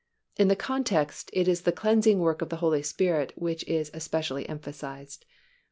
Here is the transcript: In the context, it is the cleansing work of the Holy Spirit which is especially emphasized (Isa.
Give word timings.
In 0.35 0.47
the 0.47 0.55
context, 0.55 1.29
it 1.31 1.47
is 1.47 1.61
the 1.61 1.71
cleansing 1.71 2.17
work 2.17 2.41
of 2.41 2.49
the 2.49 2.55
Holy 2.55 2.81
Spirit 2.81 3.33
which 3.35 3.63
is 3.65 3.91
especially 3.93 4.49
emphasized 4.49 5.25
(Isa. 5.29 5.31